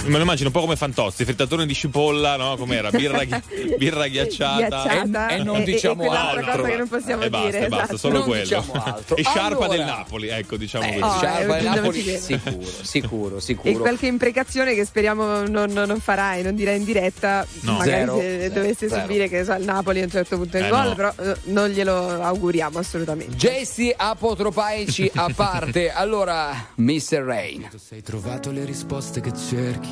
[0.04, 2.56] me lo immagino un po' come Fantozzi, frittatore di cipolla, no?
[2.56, 2.90] Com'era?
[2.90, 3.42] Birra, ghi-
[3.78, 4.56] birra ghiacciata.
[4.82, 5.28] Ghiacciata.
[5.28, 6.56] E- e non E- e- diciamo e quell'altra altro.
[6.56, 7.58] cosa che non possiamo e basta, dire.
[7.64, 7.98] e basta, esatto.
[7.98, 8.42] solo Non quello.
[8.42, 9.16] diciamo altro.
[9.16, 11.16] e sciarpa Allora- del Napoli, ecco, diciamo Eh, così.
[11.18, 12.18] Sciarpa eh, di dove Napoli, viene?
[12.18, 13.78] sicuro, sicuro, E sicuro.
[13.78, 17.72] qualche imprecazione che speriamo non, non farai, non direi in diretta, No.
[17.74, 19.00] magari Zero, se zero, dovesse zero.
[19.02, 20.94] subire che so, il Napoli a un certo punto in Eh, gol, no.
[20.94, 23.36] però eh, non glielo auguriamo assolutamente.
[23.36, 25.90] Gesti apotropaici a parte.
[25.92, 27.22] Allora, Mr.
[27.24, 27.68] Rain.
[27.76, 29.91] Se hai trovato le risposte che cerchi,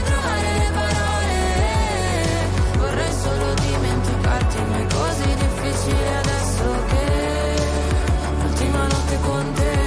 [5.81, 7.55] così difficile adesso che
[8.39, 9.79] l'ultima notte con te.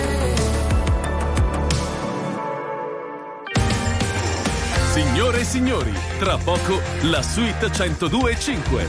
[4.92, 8.88] Signore e signori, tra poco la suite 102.5.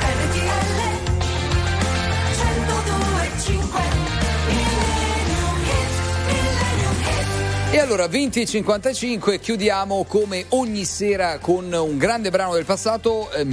[0.00, 0.78] RTL
[2.32, 3.80] 102.5
[4.46, 5.92] Millennium Hit,
[6.26, 7.74] Millennium Hit.
[7.74, 13.30] E allora 20 e 55 chiudiamo come ogni sera con un grande brano del passato,
[13.32, 13.44] eh,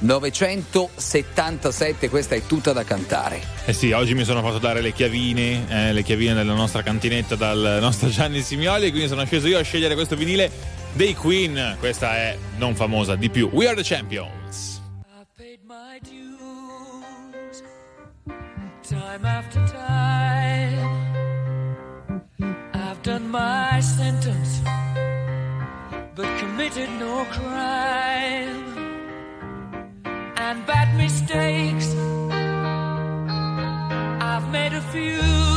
[0.00, 3.40] 1977, questa è tutta da cantare.
[3.64, 7.34] Eh sì, oggi mi sono fatto dare le chiavine, eh, le chiavine della nostra cantinetta
[7.34, 10.50] dal nostro Gianni Simioli, quindi sono sceso io a scegliere questo vinile
[10.92, 11.76] dei Queen.
[11.78, 13.48] Questa è non famosa di più.
[13.52, 14.74] We are the champions.
[18.88, 20.78] time after time.
[22.72, 24.60] I've done my sentence,
[26.14, 28.75] but committed no crime.
[30.38, 31.94] And bad mistakes,
[34.20, 35.55] I've made a few.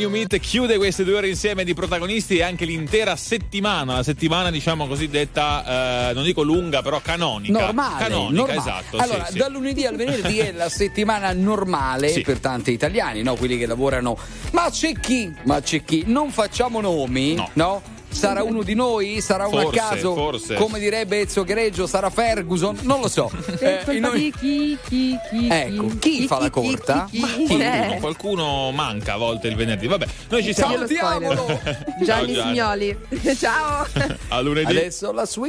[0.00, 4.50] Millennium Hit chiude queste due ore insieme di protagonisti e anche l'intera settimana, la settimana
[4.50, 7.52] diciamo così detta, eh, non dico lunga, però canonica.
[7.58, 8.58] Normale, Canonica, normale.
[8.58, 8.96] esatto.
[8.96, 9.38] Allora, sì, sì.
[9.38, 12.22] dal lunedì al venerdì è la settimana normale Sì.
[12.22, 13.34] per tanti italiani, no?
[13.34, 14.16] Quelli che lavorano.
[14.52, 15.30] Ma c'è chi?
[15.44, 16.04] Ma c'è chi?
[16.06, 17.82] Non facciamo nomi, no?
[18.20, 19.20] Sarà uno di noi?
[19.22, 20.14] Sarà un a Forse, caso?
[20.14, 20.54] forse.
[20.56, 22.76] Come direbbe Ezio Greggio, sarà Ferguson?
[22.82, 23.30] Non lo so.
[23.60, 27.06] Eh, ogni- di chi, chi, chi, Ecco, chi fa la corta?
[27.10, 27.96] chi, Ma chi, qualcuno, eh.
[28.00, 29.86] qualcuno manca a volte il venerdì.
[29.86, 30.86] Vabbè, noi ci siamo.
[30.86, 31.18] Ciao,
[32.02, 32.34] Gianni Gianni.
[32.34, 32.98] Signoli.
[33.38, 33.86] Ciao.
[34.28, 34.70] A lunedì.
[34.76, 35.38] Adesso la suite.